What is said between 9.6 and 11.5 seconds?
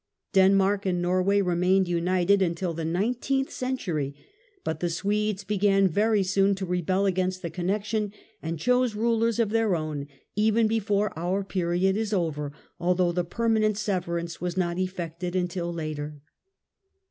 own even be fore our